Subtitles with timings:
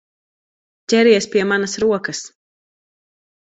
[0.93, 2.25] Ķeries pie manas rokas!